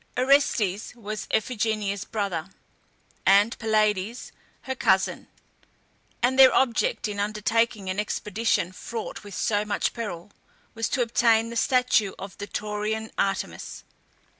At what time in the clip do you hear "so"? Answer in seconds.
9.35-9.63